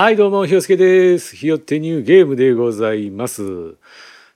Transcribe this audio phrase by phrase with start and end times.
[0.00, 1.34] はいどうもひよすけです。
[1.34, 3.42] ひよってニューゲームでございます。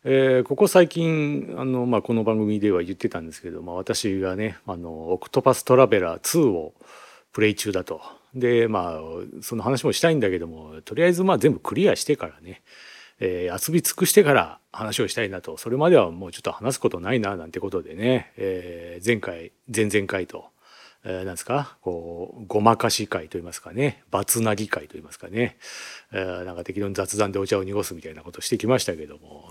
[0.03, 6.75] えー、ここ最近あの、まあ、この番組では言ってたんですけど、まあ、私がねあの「オクトパストラベラー2」を
[7.33, 8.01] プレイ中だと。
[8.35, 9.01] でまあ
[9.41, 12.63] その話もしたいんだけどもとりあえずまあ全部クリアしてからね、
[13.21, 15.57] えー、遊び尽くしてから話をしたいなと。
[15.59, 20.47] それまではもうちょっと話すことないななんてことでね、えー、前回前々回と
[21.05, 21.77] えー、なんですか？
[21.81, 24.05] こうごまかし会といいますかね。
[24.11, 25.57] バツなぎ会といいますかね、
[26.13, 29.51] え、なんか適当に雑談でお茶を濁すみたいなことしてきましたけども。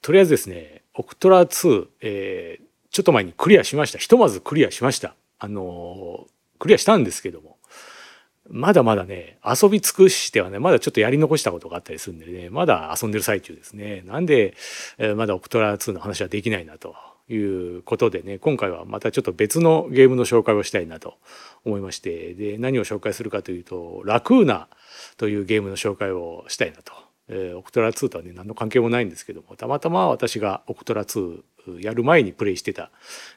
[0.00, 3.98] とりあえずですねオクトラ2、えー、ちょっと前にクリアしました。
[3.98, 5.14] ひとまずクリアしました。
[5.38, 6.26] あの、
[6.58, 7.58] クリアしたんですけども。
[8.50, 14.02] まだまだね遊び尽くしてはねまだちょっとやり残したことがあったりするんでねまだ遊んでる最中ですね。
[14.06, 14.54] なんで、
[14.96, 16.96] えー、まだオクトラ2の話はできないなと。
[17.28, 21.18] いうことでね今回はまたちょっと別のゲームの紹介をしたいなと
[21.64, 24.68] 思いましてで何を紹介するかというとラクーナ
[25.16, 26.92] というゲームの紹介をしたいなと。
[27.30, 31.42] えー、オクトラ2とはね何の関係もないんですけどもたまたま私がオクトラ2
[31.80, 32.90] やる前にプレイしてた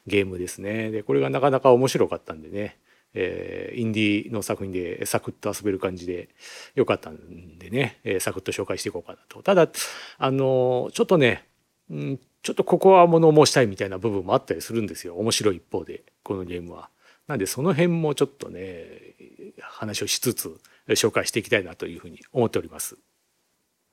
[0.06, 2.78] ゲームですねでこれがなかなか面白かったんでね、
[3.12, 6.30] えー、インディーの作品でサクッと遊べる感じで
[6.74, 9.68] よかったんでね、えー、サクッと紹介していこうかなとただ
[10.18, 11.46] あのちょっとね、
[11.90, 16.90] うん、ちょっとここは物申したいみたいな部分もあったりするんですよ面白い一方でこのゲームは。
[17.28, 19.14] なんでその辺もちょっとね
[19.60, 22.96] 話をしつつ紹介していきたいなというふうに思っております。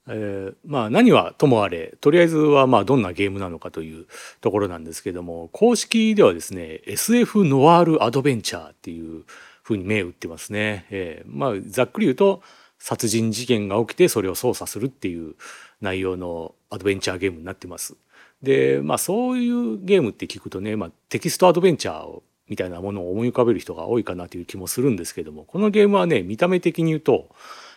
[0.08, 4.08] えー、まあ何はともあれとりあえずはまあどんなゲームなのかという
[4.42, 9.26] ところなんですけども公式ではですね SF ノワールアドベンチャーっていう
[9.62, 10.88] ふうに銘打ってますね。
[10.90, 12.42] えー、まあざっくり言うと
[12.80, 15.36] 殺人事件が起きてそれを捜査するっていう
[15.82, 17.96] 内容のアドベンチャーゲームになってます。
[18.42, 27.30] でまあそういうゲームって聞くとね、まあ、テキストアドベンチャーみたいなものを思い浮かべる人が多いかなという気もするんですけどもこのゲームはね見た目的に言うと、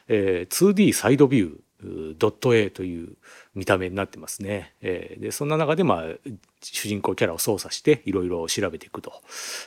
[0.08, 3.16] えー、2D サイドビュードット A という
[3.54, 4.74] 見た目になってますね。
[4.82, 6.30] えー、でそんな中で、まあ、
[6.62, 9.12] 主人公キャラを操作していろいろ調べていくと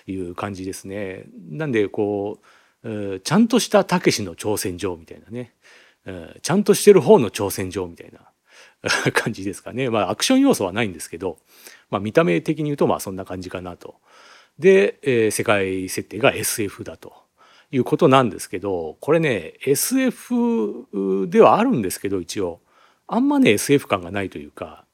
[0.07, 1.25] いう感じですね。
[1.49, 2.39] なんでこ
[2.83, 5.53] う、えー、ちゃんとしたたけしの挑戦状みたいなね、
[6.05, 8.19] えー、ちゃんとしてる方の挑戦状みたいな
[9.13, 9.89] 感じですかね。
[9.89, 11.37] まあアクション要素はないんですけど、
[11.89, 13.95] まあ、見た目的に言うとまあそんな感じかなと。
[14.59, 17.13] で、えー、世界設定が SF だと
[17.71, 22.61] いうことなんですけどこれね SF ではあるんですけど一応
[23.07, 24.85] あんまね SF 感がないというか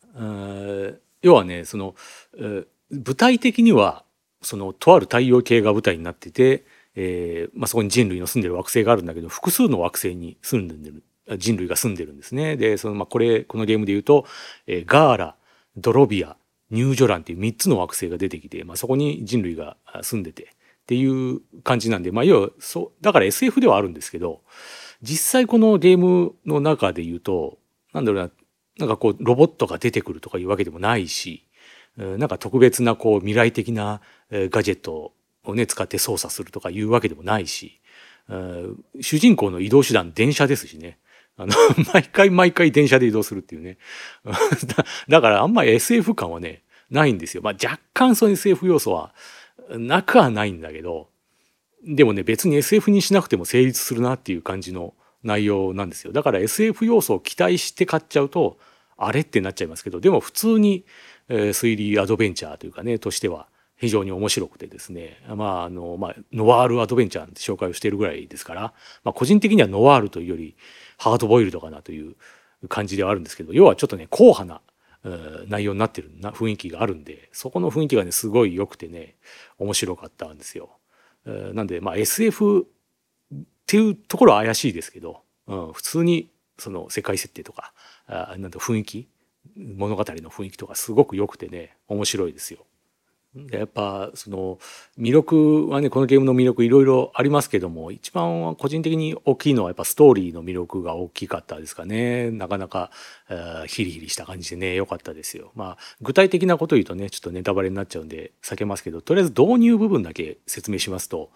[1.21, 1.95] 要はねその、
[2.37, 4.03] えー、具体的には
[4.41, 6.65] そのとある太陽系が舞台になってて、
[6.95, 11.03] えーまあ、そこに人類の住んでる惑星があるんだけど複数の惑星に住んでる
[11.37, 12.57] 人類が住んでるんですね。
[12.57, 14.25] でそのまあこれこのゲームで言うと、
[14.67, 15.35] えー、ガーラ
[15.77, 16.35] ドロビア
[16.69, 20.47] ニュージョランっていう3つの惑星が出てきて、まあ、そこに人類が住んでてっ
[20.87, 24.41] ていう感じなんで、まあ、要はそうだから SF ではあるんですけど
[25.01, 27.59] 実際このゲームの中で言うと
[27.93, 28.31] なんだろうな
[28.79, 31.45] なんかこうロボットが出てくるとかいうわけでもないし
[31.97, 34.01] なんか特別なこう未来的な
[34.31, 37.79] ガジェットをね使って操作するとかいうわけでもないし
[39.01, 40.99] 主人公の移動手段電車ですしね
[41.41, 41.53] あの
[41.93, 43.77] 毎回毎回電車で移動するっていうね
[45.07, 45.21] だ。
[45.21, 47.43] からあんまり SF 感はね、ないんですよ。
[47.43, 49.13] まあ若干その SF 要素は
[49.69, 51.09] なくはないんだけど、
[51.83, 54.93] でもね、別に SF にしなくても成立するなっていう感じの
[55.23, 56.13] 内容なんですよ。
[56.13, 58.57] だから SF 要素を期待して買っちゃうと、
[58.97, 60.85] あれってなっちゃいますけど、でも普通に、
[61.27, 63.47] え、推理アドベンチャーというかね、としては
[63.81, 68.61] 非常に面白くてですね、まあ、あの、まあ、ノワールアドベンチャーって紹介をしているぐらいですから、
[69.03, 70.55] まあ、個人的にはノワールというより、
[71.01, 72.15] ハードボイルドかなという
[72.69, 74.61] 感じではあるんですけど要はちょっとね硬派な
[75.47, 79.15] 内容になってるな雰囲気があるんでそこの雰囲気がねすごい良くてね
[79.57, 80.69] 面白かったんですよ。
[81.25, 82.67] なんでまあ SF
[83.33, 86.29] っていうところは怪しいですけど、うん、普通に
[86.59, 87.73] その世界設定とか
[88.05, 89.07] あなん雰囲気
[89.55, 92.59] 物語の雰囲気とかすごく良くてね面白いですよ。
[93.33, 94.59] やっぱその
[94.99, 102.91] 魅力はねこのゲームの魅力いろいろありますけども一番個人的に大きいのはやっぱストーリーの魅力が大きかったですかねなかなか、
[103.29, 105.51] えー、ヒリヒリした感じでね良かったですよ。
[105.55, 111.29] まあ具体的なこと言うとねちょっとネタバレになっちゃうんで避けますけどとりあえず導入部分だけ説明しますと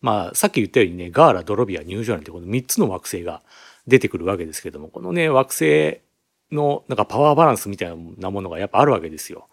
[0.00, 3.42] まあさっき言ったようにねガーラドロビアニュージョランってこの3つの惑星が
[3.86, 6.00] 出てくるわけですけどもこのね惑星
[6.50, 9.48] のなんかパワーバランスみたいなものがやっぱあるわけですよ。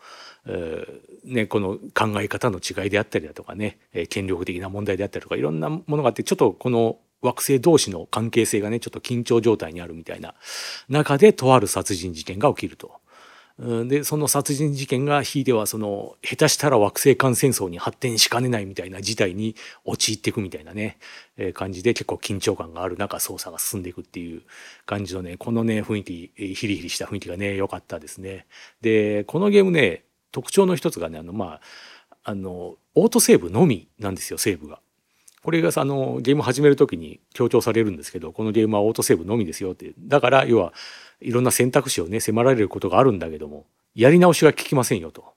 [1.25, 10.35] ね、この考え方の違いであったりだとかねえ権力的な問題であったりとかいろんなものがあってちょっとこの惑星同士の関係性がねちょっと緊張状態にあるみたいな
[10.87, 12.99] 中でとある殺人事件が起きると。
[13.87, 19.53] でその殺人事件がひいてはその下手したら惑星間戦争に発展しかねないみたいな事態に
[19.83, 20.97] 陥っていくみたいなね、
[21.35, 24.43] えー、感じで結構緊張感がある中捜査が進んでいくっていう
[24.85, 28.45] 感じのねこのね雰囲気ヒリヒリした雰囲気がね良かったですね。
[28.79, 31.61] でこのゲームね特徴の一つがねあのまあ
[32.23, 34.79] あのオートセーブのみなんですよセーブが。
[35.41, 40.73] これがあのゲーム始める時に強調されるんですけどこのゲームはオートセーブのみですよってだから要は
[41.21, 43.65] いろんな選択肢をね迫られることがあるんだけども
[43.95, 45.33] やり直しが効きませんよと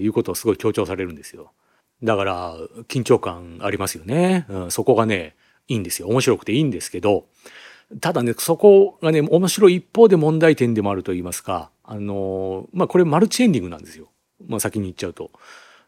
[0.00, 1.52] いうことをすごい強調されるんですよ。
[2.02, 2.56] だから
[2.88, 5.36] 緊張感ありますよね、うん、そこがね
[5.68, 7.26] いいんですよ面白くていいんですけど
[8.00, 14.08] ただねそこがね面白い一方で問題点でもあると言いますかあのまあこれマルチエンディングなんですよ、
[14.46, 15.30] まあ、先に言っちゃうと。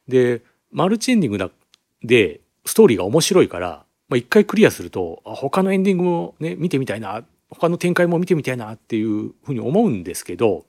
[0.09, 1.51] でマルチエンディングだ
[2.03, 10.67] でストーリーが面白いからまあ、一回クリアすると他のエンディングもね見てみたいな他の展開も見てみたいなっていうふうに思うんですけど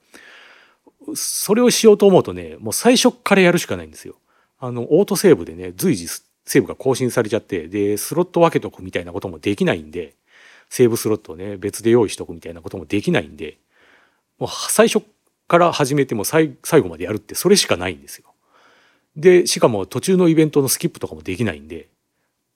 [1.14, 4.14] それをしようと思うとねもう最初からやるしかないんですよ。
[4.58, 10.14] あのオートセーブでね随時セーブが更新されちゃってでスロット分けとくみたいなこともできないんで
[10.70, 13.58] セーブスロットをね別で用意しとくみたいなこともできないんで
[14.38, 15.04] もう最初
[15.54, 18.34] から始めても最後までやるってそれしかないんですよ。
[19.14, 21.86] でしかも途中のイベントのスキップとかもできないんで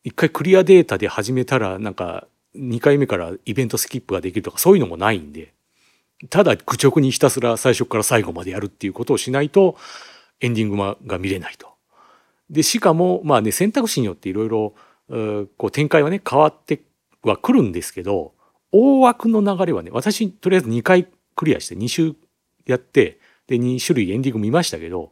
[0.02, 5.52] 一回クリアデータで始めたらなんか2回目からイベントスキップができるとかそういうのもないんで
[6.28, 9.76] ただ愚直にひたすら最初から最後までやるっていうことをしないと
[10.40, 11.68] エンディングが見れないと。
[12.50, 14.74] でしかもまあね選択肢によっていろいろ
[15.70, 16.82] 展開はね変わって
[17.22, 18.32] はくるんですけど
[18.72, 21.06] 大枠の流れはね私とりあえず2回
[21.36, 22.16] クリアして2周
[22.68, 23.18] やって
[23.48, 25.10] で2種類エンディング見ましたけど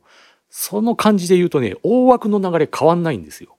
[0.49, 3.57] その感じで言うとね大枠の流れ変わんないんですよ。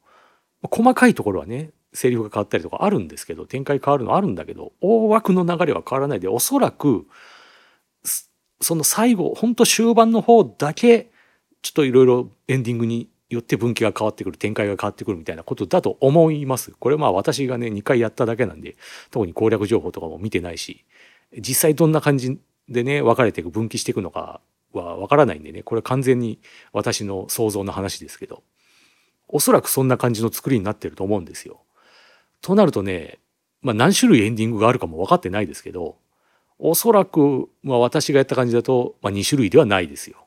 [0.71, 7.07] 細かいところはねセリフが変わったりとかあるんですけど展開変わるのあるんだけど大枠の流れは変わらないでおそらく
[8.61, 11.11] その最後ほんと終盤の方だけ
[11.61, 18.77] ちょっといろいろエンディングによって分岐が変わってくる展開が変わってくるみたいなことだと思いますこれまあ私がね2回やっただけなんで
[19.11, 20.85] 特に攻略情報とかも見てないし
[21.37, 24.41] 実際どんな感じでね分かれていく分岐していくのか
[24.73, 26.39] は分からないんでねこれ完全に
[26.73, 28.43] 私の想像の話ですけど
[29.27, 31.59] おそらくそんな感じの作りになってると思うんですよ。
[32.41, 33.19] となるとね、
[33.61, 35.97] まあ、何種類エンディングがあるかも分かってないですけど
[36.59, 40.17] おそらく、まあ、私がやった感じだと、まあ、2種類ではないですよ。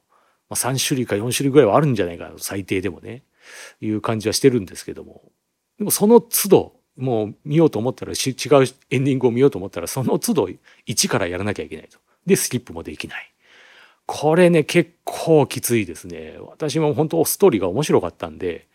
[0.48, 3.22] まあ、3種類か4種類ぐらいはあるんじゃないかな最低でもね
[3.81, 5.22] いう感じはしてるんですけども
[5.78, 8.16] でもその都度もう見ようと思ったら違う
[8.90, 10.48] エンディングを見ようと思ったらその都度
[10.87, 12.00] 1からやらなきゃいけないと。
[12.26, 13.32] でスキップもできない。
[14.06, 16.37] これね結構きついですね。
[16.40, 18.67] 私も本当ストーリーが面白かったんで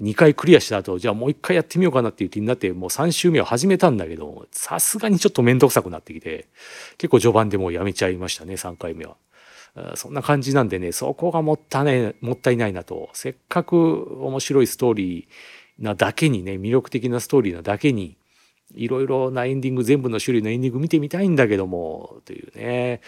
[0.00, 6.48] 2回クリアした後じゃあもう1回やってみようかなっていう気になってもう3周目を始めたんだけどさすがにちょっと面倒くさくなってきて
[6.96, 9.16] 結構序盤でもうやめちゃいましたね3回目は。
[9.94, 18.16] そんな感じなんでねそこがもったいないもったいないなとせっかく面白いストーリーなだけにね魅力的なストーリーなだけに
[18.74, 23.00] いろいろなエンディング全部の種類のエンディング見てみたいんだけどもというね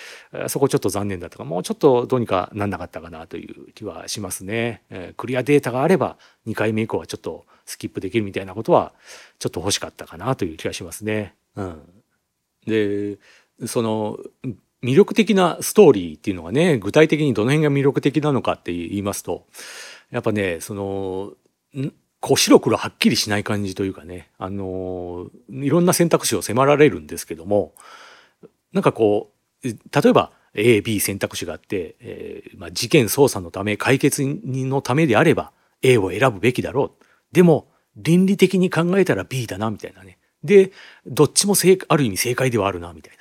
[0.48, 4.82] そこちょっと残念だったかもうちょっとどうにかなんなかったかなという気はしますね。
[5.16, 6.16] クリアデータがあれば
[6.46, 8.92] 2回目以降はちょっとスキップできるみたいなことは
[9.38, 11.34] ちょっと欲しかったかなという気がしますね。
[11.56, 11.82] うん、
[12.66, 13.18] で
[13.66, 14.18] その
[14.82, 19.46] 魅力的なストーリーっていうのがね具体的にどの辺が魅力的なのかって言いますと
[20.10, 21.32] やっぱねその
[22.22, 27.74] こう白黒はっきりしない感じというかね、あのいろんな選択肢を迫られるんですけども
[28.72, 29.32] なんかこ
[29.64, 29.76] う例
[30.10, 35.50] えば AB 選択肢があって、えーまあ、事件捜査のため解決のためであれば
[35.82, 37.04] A を選ぶべきだろう。
[37.32, 37.66] でも
[37.96, 40.18] 倫理的に考えたら B だなみたいなね。
[40.44, 40.70] で
[41.06, 43.16] どっちも正ある意味正解ではあるなみたい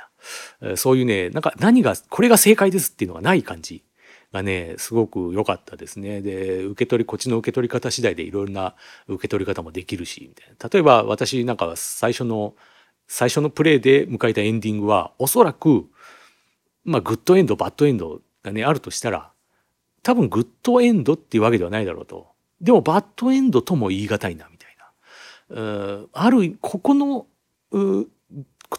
[0.62, 0.78] な。
[0.78, 3.84] そういうねなんか何がこれが正解ですっていうのがない感じ。
[4.32, 6.22] がねすごく良かったですね。
[6.22, 8.76] で受け取りこっちの受け取り方次第でいろいろな
[9.08, 10.70] 受け取り方もできるしみたいな。
[10.70, 12.56] 例えば私なんか最初の
[13.08, 15.86] 最初のプレイで迎えたエンディングはおそらく
[16.86, 19.32] まあグッドエンドバッドエンドがねあるとしたら
[20.04, 22.30] 多分グッドエンドっていうわけではないだろうと。
[22.62, 26.06] でもバッドエンドとも言い難いなみたいな。
[26.14, 27.28] あるここの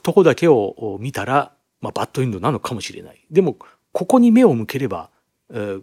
[0.03, 3.25] とこだけを見たら、まあ、バッドエンドなのかもしれない。
[3.31, 3.57] でも
[3.93, 5.11] ここに目を向ければ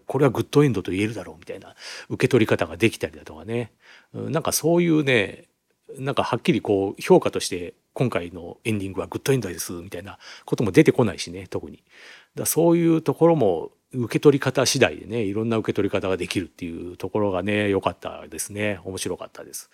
[0.07, 1.75] これはグッドエンドと言えるだろうみたいな
[2.09, 3.71] 受け取り方ができたりだとかね
[4.13, 5.45] なんかそういうね
[5.97, 11.83] なんかはっきりこう評価として今回のエンディングはグッドエンドですみたいなことも出てこないしね特に
[12.35, 19.69] だそういうところも受け取り方次第でねいろんな受け取り方ができるっていうところがね良かったですね面白かったです。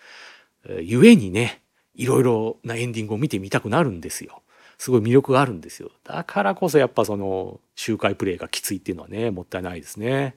[0.80, 1.62] ゆえにね
[1.94, 4.42] いろいろなエンディングを見てみたくなるんですよ。
[4.78, 5.90] すごい魅力があるんですよ。
[6.04, 10.36] だからこそやっぱその周回プレイがきついっていうのはねもったいないですね。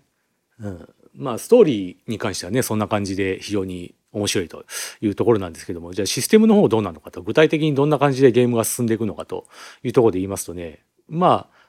[0.59, 4.65] うん、まあストーリーに関してはねそんな感じで非常に面白いと
[5.01, 9.47] いうところなんですけどもじゃあシステムの方どうなのかと具体的にどんな感じでゲームが進んでいくのかと
[9.83, 11.59] いうところで言いますとねまあ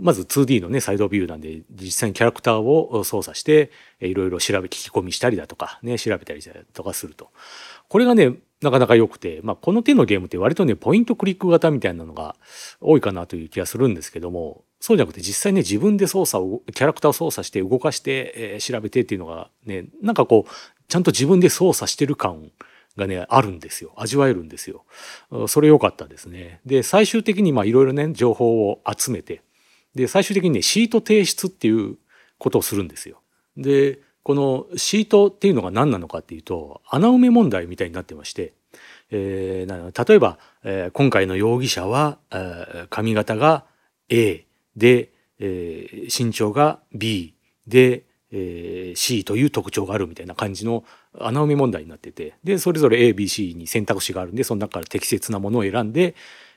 [0.00, 7.30] まず 2D のねサイドビューなんで実際にキャラクターを操作していろいろ調べ聞き込みしたりだとかね調べたりだとかすると。
[7.88, 12.36] これがねなかなか良くて、まあ、この手のゲームって割とねポイントクリック型みたいなのが
[12.80, 20.50] 多いかなという気がするんですけどもそうじゃなくて実際ね自分で操作をキャラクターを操作して動かして、えー、調べてっていうのがねなんかこう
[20.88, 22.50] ちゃんと自分で操作してる感
[22.96, 23.92] がねあるんですよ。
[23.96, 24.84] 味わえるんですよ。
[25.48, 26.60] それ良かったですね。
[26.66, 29.42] で最終的にまあいろいろね情報を集めて
[29.94, 31.96] で最終的にねシート提出っていう
[32.38, 33.20] ことをするんですよ。
[33.56, 38.52] でこのシートっていうのが何なのかっていうと穴埋め問題みたいになってまして、
[39.10, 43.64] えー、例えば、えー、今回の容疑者は、えー、髪型が
[44.08, 47.34] A で、えー、身長が B
[47.66, 50.84] で、えー、C という特徴があるみたいな感じの
[51.18, 56.14] 穴埋め問題になっててでそれぞれ ABC に選択肢があるんでその中から適切なものを選んで、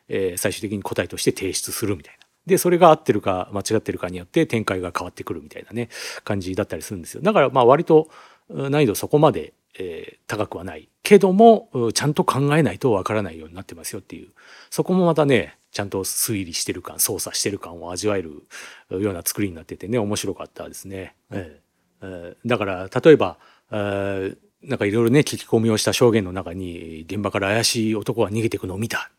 [0.08, 2.25] えー、最終的に答えとして提出するみたいな。
[2.46, 5.90] でそれが合ってるか間違ってるかによって展開が変わってくるみたいなね
[6.24, 7.22] 感じだったりするんですよ。
[7.22, 8.10] だからまあ割と
[8.50, 14.30] 難易度そこまで、えー、高くはないけどもちゃんと考えないとわからないようになってますよっていう。
[14.70, 18.44] そこもまたねちゃんと推理してる感操作してる感を味わえる
[18.90, 21.16] ような作りになっててね面白かったですね。
[21.32, 23.38] えー、だから例えば、
[23.72, 29.12] えー、なんかいろいろね聞き込みをした証言の中に現場から怪しい男が逃げてくのを見た。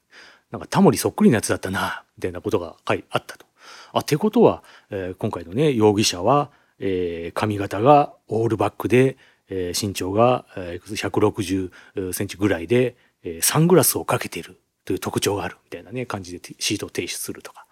[0.50, 3.46] なんかタモリそっくりなやつだったなみたいなことが書いあったと。
[3.92, 9.16] あってことは、えー、今回のね容疑者は、えー、髪型がオールバックで、
[9.48, 17.66] えー、身長が、160センチぐらいで、え、サングラスをかけているという特徴があるみたいなね感じでシートを提出するとか、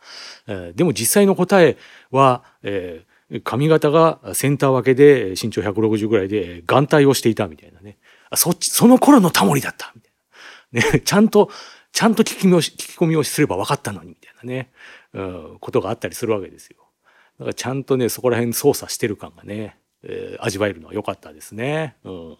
[0.46, 1.76] え、でも実際の答え
[2.10, 3.04] は、え、
[3.42, 7.98] 髪型がセンター分けで身長160ぐらいで眼帯をしていたみたいなね。
[8.30, 10.08] あそっちその頃のタモリだったみた
[10.88, 11.50] いな、ね、ちゃんと
[11.94, 14.70] ちゃんと聞き聞き込みをすれば分かったのにみたいなね、
[15.14, 16.76] うん、ことがあったりするわけですよ。
[17.38, 21.96] だからちゃんとねそこら辺操作してる感がね、えー、味わえるのは良かったですね。
[22.04, 22.36] うん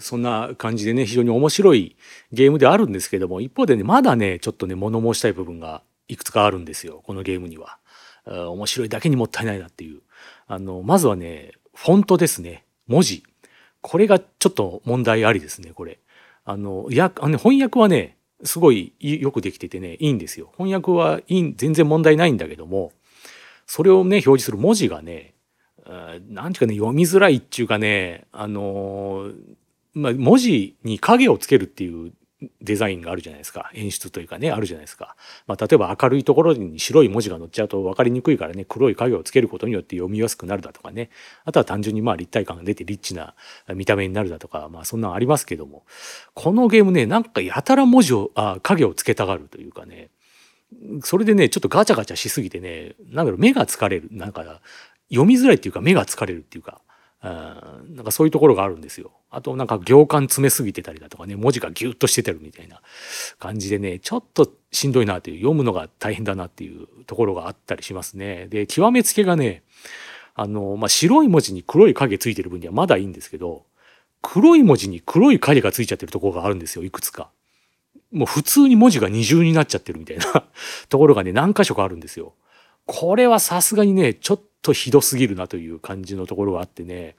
[0.00, 1.96] そんな感じでね非常に面白い
[2.30, 7.78] ゲームであるんですけども一方でねまだねちょっとね物申したい部分がいくつかあるんですよこのゲームには。
[8.26, 10.02] 面白いだけにもったいないなっていう
[10.46, 13.24] あのまずはねフォントですね文字
[13.80, 15.98] これがちょっと問題ありですねこれ。
[16.44, 20.52] あのやあの翻訳はねすごいよくできててねいいんですよ。
[20.56, 22.92] 翻訳はいい全然問題ないんだけども
[23.66, 25.34] それをね表示する文字がね
[26.28, 29.30] 何ていうかね読みづらいっていうかねあの
[29.94, 32.12] まあ文字に影をつけるっていう
[32.60, 33.70] デザインがあるじゃないですか。
[33.72, 35.16] 演出というかねあるじゃないですか、
[35.46, 41.08] まあ、例えば明るいところに白い文字が載っちゃうと分かりにくいからね黒い影をつけることによって読みやすくなるだとかね。
[41.46, 43.34] あとは単純にまあ立体感が出てリッチな
[43.74, 45.84] 見た目になるだとかまあそんなのありますけども。
[46.34, 50.10] このゲームねなんかやたら文字をあ影をつけたがるというかね。
[51.02, 54.08] それでねちょっとガチャガチャしすぎてねなんだろう目が疲れる。
[54.12, 54.60] なんか
[55.08, 56.82] 読みづらいっていうか目が疲れるっていうか。
[57.22, 59.12] なんかそういうところがあるんですよ。
[59.30, 62.80] あとなんか行間詰めすぎてたりだとかね文字がギュッとしててるみたいな
[63.38, 68.46] 感じでねちょっとしんどいなという読むのが大変だなっていうところがあったりしますね。
[68.48, 69.62] で極めつけがね
[70.34, 73.64] あの、まあ、白い文字に黒い影ついてる分にはまだいいんですけど
[74.22, 77.30] 黒い文字に黒い影がついちゃってるところがあるんですよいくつか。
[78.12, 80.44] もう普通に文字が二重になっちゃってるみたいな
[80.88, 82.34] ところがね何箇所かあるんですよ。
[82.86, 87.16] これはさすがにねちょっととひどすぎるなという感じのところがあってね、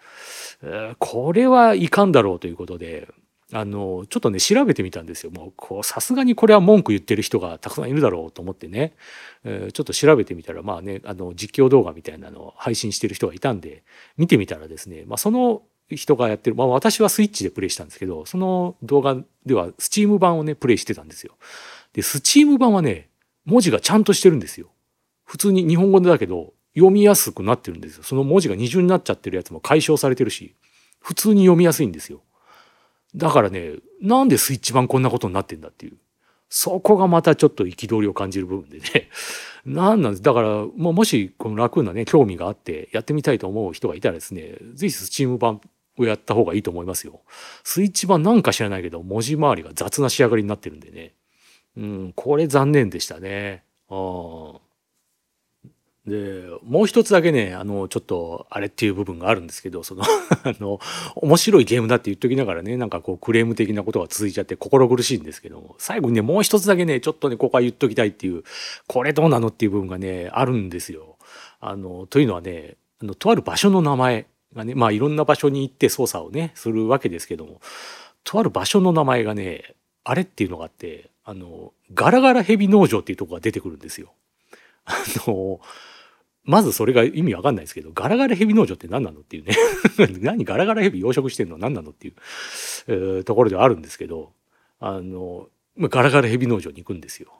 [1.00, 3.08] これはいかんだろうということで
[3.54, 8.94] あのちょっとね調べてみたんですよもうさすがにこれは文句言ってる人がたくさんいるだろうと思ってね、
[9.46, 13.84] え、ちょっと調べてみたらまあねあの実況動画みたいなのを配信してる人がいたんで
[14.18, 21.38] 見てみたらですね、まあ、その人がやってる、まあ、私はスイッチでプレイしたんですけどその動画ではスチーム版をねプレイしてたんですよ。
[21.94, 23.08] でスチーム版はね
[23.46, 24.68] 文字がちゃんとしてるんですよ。
[25.24, 28.04] 普通に日本語だけど読みやすくなってるんですよ。
[28.04, 30.54] その文字が二重になっちゃってるやつも解消されてるし、
[31.02, 32.22] 普通に読みやすいんですよ。
[33.16, 35.98] だからね、なんでスイッチ版こんなことになってんだっていう。
[36.50, 39.10] そこがまたちょっと憤りを感じる部分でね。
[39.66, 40.22] 何なんです。
[40.22, 45.60] だから、ももしこの楽なね、興味があってやってみたいと思う人がいたらですね、ぜひスチーム版
[45.98, 47.22] をやった方がいいと思いますよ。
[47.64, 51.14] スイッチ版なんか知らないけど、文字回りが雑な仕上がりになってるんでね。
[51.76, 53.64] うん、これ残念でしたね。
[53.90, 54.67] ああ。
[56.08, 60.04] でもう一つだけねあのちょっとあれっていう部分があるんですけどその
[60.44, 60.80] あの
[61.18, 68.44] 面白いゲームだって言っときながらねなんかこうクレーム的なことが続いちゃって心苦しいんですけども最後にねもう一つだけねちょっとねここは言っときたいっていう
[68.88, 71.18] これどうなのっていう部分がねあるんですよ。
[71.60, 77.60] あのというのはねあのとある場所の名前がねまあいろんな場所に行って操作をねするわけですけども
[78.24, 84.14] とある場所の名前がねあれっていうのがあってあのガラガラヘビ農場っていうとこが出てくるんですよ。
[84.86, 84.94] あ
[85.28, 85.60] の
[86.48, 89.56] まずそれが意味わかんないですけど、ガラガラヘビ農場って何なのっていうね
[90.22, 92.14] 何ガラガラヘビ養殖してんの何なのっていう、
[92.88, 94.32] えー、ところではあるんですけど、
[94.80, 97.32] あの、ガラガラヘビ農場に行くんですよ。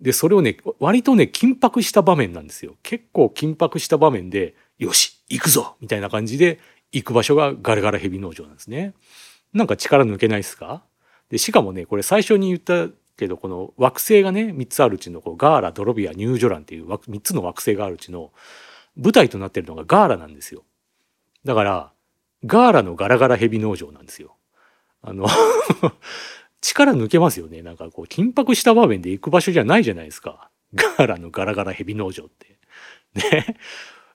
[0.00, 2.76] で、それをね、割とね、緊迫した場面なんですよ。
[2.82, 6.60] 結構緊迫した場面で、よし、行くぞみたいな感じで
[6.92, 8.94] 行く場所がガラガラヘビ農場なんですね。
[9.52, 10.84] なんか力抜けないっすか？
[11.28, 12.88] で、しかもね、これ最初に言った
[13.22, 18.32] けどこの惑星がね3つあるうちのこうガーラドロビアニュージョランっていう3つの惑星があるうちの
[18.96, 20.64] 舞台となってるのがガーラなんですよ
[21.44, 21.92] だから
[22.44, 24.34] ガーラのガラガラヘビ農場なんですよ
[25.02, 25.26] あの
[26.60, 32.58] 力抜けますよねなんかこう緊迫した場面で行く場所じゃないじゃないですかガーラのガラガラヘビ農場って
[33.14, 33.56] ね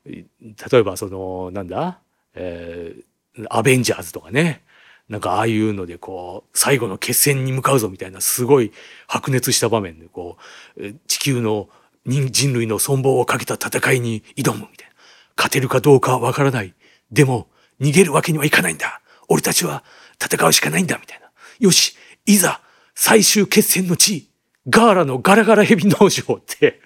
[0.05, 2.01] 例えばそのなんだ
[2.39, 4.63] えー、アベンジャーズとかね
[5.09, 8.71] なんかああいうのでこう最後の決戦に向かうぞみたいなすごい
[9.07, 10.37] 白熱した場面でこ
[10.77, 11.69] う地球の
[12.05, 14.93] 人類の存亡をかけた戦いに挑むみたいな
[15.37, 16.73] 勝てるかどうかわからない
[17.11, 17.47] でも
[17.79, 19.83] 逃げるわけにはいかないんだ俺たちは
[20.21, 21.27] 戦うしかないんだみたいな
[21.59, 21.95] よし
[22.25, 22.61] いざ
[22.95, 24.29] 最終決戦の地
[24.69, 26.81] ガーラのガラガラヘビ農場って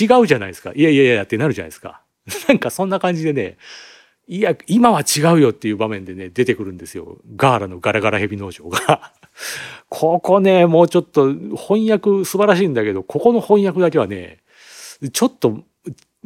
[0.00, 2.02] 違うじゃないですかいやいやいやってなるじゃないですか
[2.48, 3.56] なんかそんな感じでね
[4.28, 7.18] いや、今は違うよっていう場面でね、出てくるんですよ。
[7.36, 9.12] ガーラのガラガラヘビ農場が。
[9.88, 14.38] ここね、もうちょっと翻訳素晴らしいんだけど、ここの翻訳だけはね、
[15.12, 15.62] ちょっと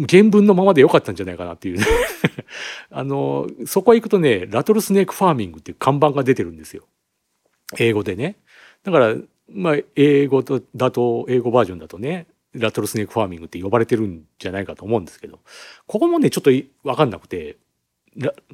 [0.09, 1.85] 原文のままでよかったんじゃないかなっていうね
[2.90, 6.85] あの、そこへ行くとね、ラトルスネークファーミングっていう看板が出てるんですよ。
[7.78, 8.37] 英語でね。
[8.83, 9.14] だから、
[9.52, 15.40] まあ、英語とだと、英語バージョンだとね、ラトルスネークファーミングって呼ばれてるんじゃないかと思うんですけど、
[15.87, 16.50] ここもね、ちょっと
[16.83, 17.59] わかんなくて、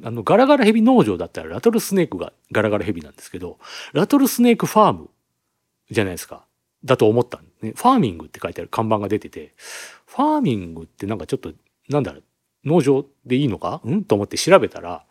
[0.03, 3.57] あのガラガラヘビ農場だったらラトルスネークがガラガラヘビなんですけど
[3.91, 5.09] ラトルスネークファーム
[5.89, 6.45] じゃないですか。
[6.83, 7.73] だと思ったね。
[7.75, 9.53] ファーミングって書いてある看板が出てて
[10.05, 11.53] ファーミングってなんかちょっと
[11.89, 12.23] なんだろう
[12.65, 13.81] 農場でいいのか？
[13.83, 14.03] うん？
[14.03, 15.03] と思って調べたら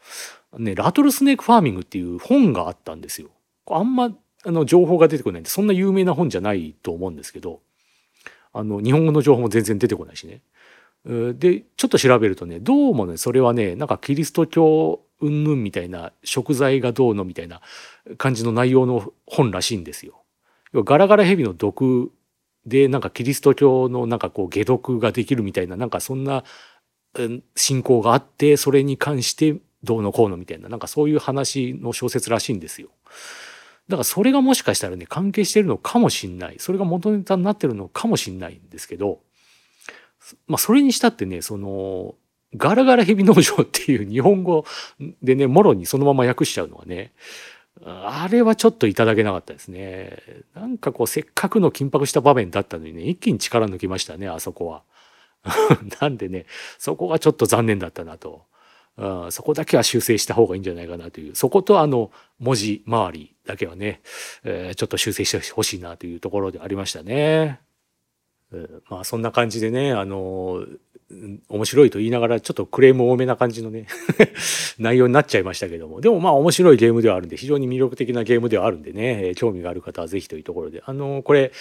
[0.59, 3.31] ねラトルスネークファーミングっていう本があったんですよ。
[3.68, 7.61] あんまあの情報が出てこないんでそんな有名な本じゃないと思うんですけど
[8.53, 10.40] あの日本語の情報も全然出てこないしね。
[11.07, 17.61] でちょっと調べるとねどうもねそれはねなんかキリスト教云々みたいな食材がどうのみたいな
[18.19, 20.23] 感じの内容の本らしいんですよ。
[20.75, 22.11] ガラガラヘビの毒
[22.66, 26.42] でなんかキリスト教のなんかこう解毒ができるみたいななんかそんな
[27.55, 32.88] 信仰があってそれに関してどうのこうのみたいななんかそういう話の小説らしいんですよ。
[33.88, 39.21] だからそれがもしかしたらね関係してるのかもしんないそれが元ネタになってるのかもしんないんですけど
[40.47, 42.15] まあそれにしたってねその
[42.57, 44.65] ガラガラヘビ農場っていう日本語
[45.23, 47.12] でねもろにそのまま訳しちゃうのはね
[47.85, 50.19] あれはちょっといただけなかったですね。
[50.55, 54.83] なんかこうせっかくの緊迫した場面だったのにね一気に力抜きましたねあそこは。
[56.01, 56.47] なんでね
[56.79, 58.45] そこがちょっと残念だったなと。
[58.99, 64.01] うん、そこだけは修正した方がいいんじゃないかなというそことあの文字周りだけはね、
[64.43, 67.61] えー、ちょっと修正してほしいなというところでありましたね。
[68.88, 70.64] まあそんな感じでねあの
[71.48, 73.87] 面白いと言いながらちょっとクレーム多めな感じのね
[74.78, 76.00] 内容になっちゃいましたけども。
[76.00, 80.82] でもまあ面白いゲームではあるんで非常に魅力的なゲームではあるんでね興味がある方は是非というところで。
[80.85, 81.52] あのこれ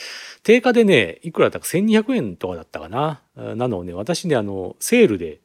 [0.43, 3.21] 定価でねいくらだったか1200円とかだったかな？
[3.55, 5.39] なのをね私ねあのセールで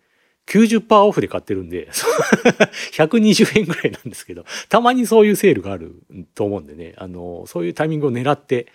[0.51, 1.89] 90%オフで買ってるんで
[2.93, 5.95] 120円ぐらいなんですけどたまにそういうセールがある
[6.35, 8.67] と思うんでねあのそういうタイミングを狙って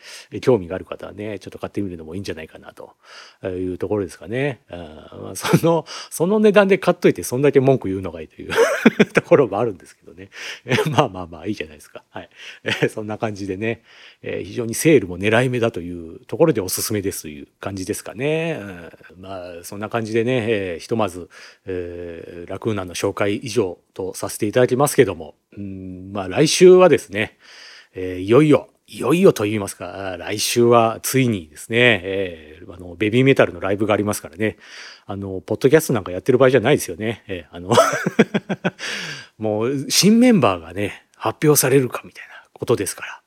[0.42, 2.96] 興味がある方はねちょっと買ってみるのもいいんじゃないかなと
[3.44, 4.62] いうところですかね。
[4.70, 8.52] あそのその値段で買っといてそんだけ文句言うのがいいという
[9.14, 10.30] ところもあるんですけどね
[10.92, 12.04] まあまあまあいいじゃないですか。
[12.10, 12.30] はい、
[12.90, 13.82] そんな感じでね、
[14.22, 18.60] 非常にセールも狙い目だというところでおすすめですという感じですかね。
[19.18, 21.30] まあそんな感じでね、ひとまず
[21.66, 27.38] えー、ラクーナの紹介以上とさせていただきますけども、うんまあ来週はですね、
[27.94, 34.58] えー、いよいよ、いよいよと言いますか、来週はついにですね、えー、あの、ベビーメタルのライブがありますからね、
[35.08, 37.24] あの、ポッドキャストなんかやってる場合じゃないですよね。
[37.28, 37.72] えー、あの
[39.40, 43.22] もう、新メンバーがね、発表されるかみたいなことですから、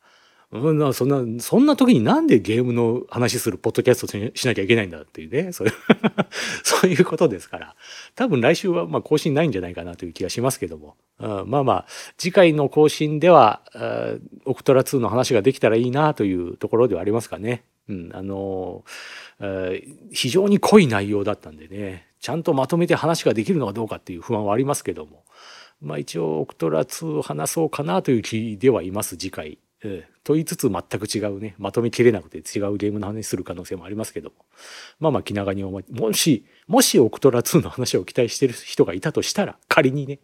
[0.51, 0.93] そんな、
[1.41, 5.75] そんな時になんでゲームの話するポッドキャストしなきゃいけないんだっていうね、そういう
[6.63, 7.77] そういうことですから、
[8.15, 13.61] 多分来週はま更新ないんじゃないかなという気がしますけども、うん、まあまあ、次回の更新では、
[14.47, 17.65] オクトラ2の話ができたらいいなというところではありますかね。
[17.91, 18.85] うん、あの
[20.13, 25.25] 非常に濃い内容だったんでね、ちゃんとまとめて話ができるのかどうかっていう不安はありますけども、
[25.81, 29.59] まあ一応オクトラ2を話そうかなという気ではいます、次回。
[29.85, 34.35] ええ、と言いつつ全く違うねまとめきれなくて違うゲームの話する可能性もありますけども
[34.99, 40.19] まあまあ気長に思いもしもしオクトラ2の話を期待してる人がいたとしたら仮にね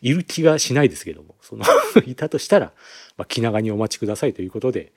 [0.00, 1.64] いる気がしないですけどもその
[2.06, 2.72] いたとしたら、
[3.16, 4.92] まあ、気長にお待ちくださいということで、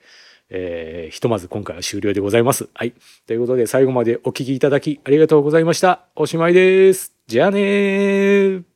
[0.50, 2.68] えー、ひとまず今回は終了でございます。
[2.74, 2.94] はい
[3.26, 6.06] ということで最後までお聴きいただきありがとうございました。
[6.16, 7.14] おしまいです。
[7.28, 8.71] じゃあね